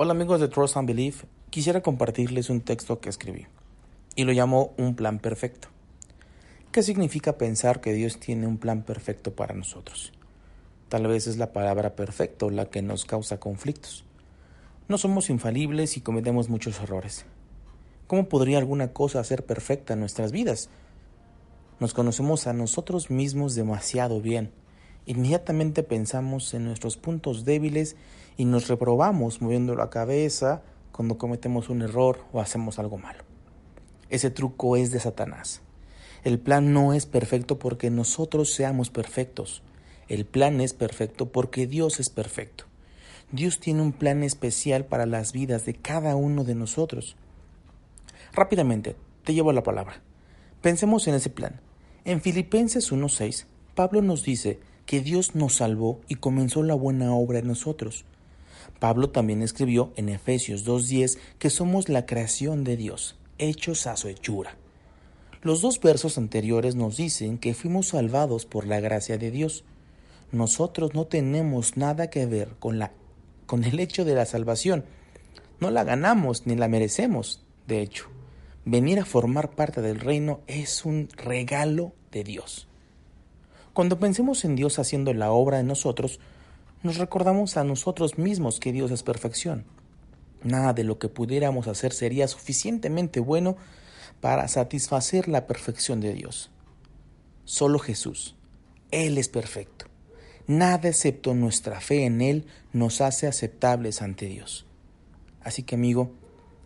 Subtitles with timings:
[0.00, 3.48] Hola amigos de Trust and Belief, quisiera compartirles un texto que escribí
[4.14, 5.66] y lo llamo un plan perfecto.
[6.70, 10.12] ¿Qué significa pensar que Dios tiene un plan perfecto para nosotros?
[10.88, 14.04] Tal vez es la palabra perfecto la que nos causa conflictos.
[14.86, 17.26] No somos infalibles y cometemos muchos errores.
[18.06, 20.70] ¿Cómo podría alguna cosa ser perfecta en nuestras vidas?
[21.80, 24.52] Nos conocemos a nosotros mismos demasiado bien
[25.06, 27.96] Inmediatamente pensamos en nuestros puntos débiles
[28.36, 30.62] y nos reprobamos moviendo la cabeza
[30.92, 33.24] cuando cometemos un error o hacemos algo malo.
[34.10, 35.62] Ese truco es de Satanás.
[36.24, 39.62] El plan no es perfecto porque nosotros seamos perfectos.
[40.08, 42.64] El plan es perfecto porque Dios es perfecto.
[43.30, 47.16] Dios tiene un plan especial para las vidas de cada uno de nosotros.
[48.32, 50.00] Rápidamente, te llevo la palabra.
[50.62, 51.60] Pensemos en ese plan.
[52.04, 53.44] En Filipenses 1.6,
[53.74, 58.06] Pablo nos dice que Dios nos salvó y comenzó la buena obra en nosotros.
[58.80, 64.08] Pablo también escribió en Efesios 2.10 que somos la creación de Dios, hechos a su
[64.08, 64.56] hechura.
[65.42, 69.62] Los dos versos anteriores nos dicen que fuimos salvados por la gracia de Dios.
[70.32, 72.92] Nosotros no tenemos nada que ver con, la,
[73.44, 74.86] con el hecho de la salvación.
[75.60, 78.06] No la ganamos ni la merecemos, de hecho.
[78.64, 82.67] Venir a formar parte del reino es un regalo de Dios.
[83.78, 86.18] Cuando pensemos en Dios haciendo la obra en nosotros,
[86.82, 89.66] nos recordamos a nosotros mismos que Dios es perfección.
[90.42, 93.56] Nada de lo que pudiéramos hacer sería suficientemente bueno
[94.20, 96.50] para satisfacer la perfección de Dios.
[97.44, 98.34] Solo Jesús.
[98.90, 99.84] Él es perfecto.
[100.48, 104.66] Nada excepto nuestra fe en Él nos hace aceptables ante Dios.
[105.40, 106.10] Así que amigo,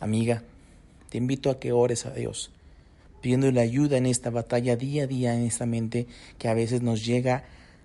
[0.00, 0.44] amiga,
[1.10, 2.52] te invito a que ores a Dios
[3.22, 6.06] pidiéndole ayuda en esta batalla día a día en esta mente
[6.38, 7.44] que a veces nos llega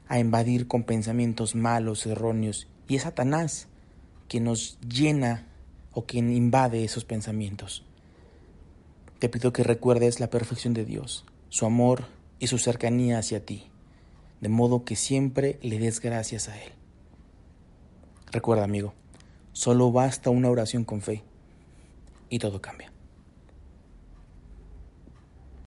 [0.09, 3.67] a invadir con pensamientos malos, erróneos, y es Satanás
[4.27, 5.47] quien nos llena
[5.93, 7.85] o quien invade esos pensamientos.
[9.19, 12.05] Te pido que recuerdes la perfección de Dios, su amor
[12.39, 13.63] y su cercanía hacia ti,
[14.41, 16.71] de modo que siempre le des gracias a Él.
[18.31, 18.93] Recuerda, amigo,
[19.53, 21.23] solo basta una oración con fe
[22.29, 22.91] y todo cambia.